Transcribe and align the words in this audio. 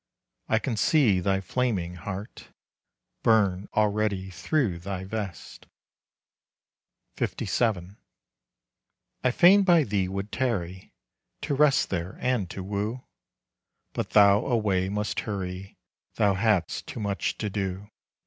I 0.49 0.57
can 0.57 0.77
see 0.77 1.19
thy 1.19 1.41
flaming 1.41 1.93
heart 1.93 2.47
Burn 3.21 3.69
already 3.75 4.31
through 4.31 4.79
thy 4.79 5.03
vest. 5.03 5.67
LVII. 7.17 7.97
I 9.23 9.29
fain 9.29 9.61
by 9.61 9.83
thee 9.83 10.07
would 10.07 10.31
tarry, 10.31 10.91
To 11.41 11.53
rest 11.53 11.91
there 11.91 12.17
and 12.19 12.49
to 12.49 12.63
woo; 12.63 13.03
But 13.93 14.09
thou 14.17 14.43
away 14.43 14.89
must 14.89 15.19
hurry, 15.19 15.77
Thou 16.15 16.33
hadst 16.33 16.87
too 16.87 16.99
much 16.99 17.37
to 17.37 17.51
do. 17.51 17.91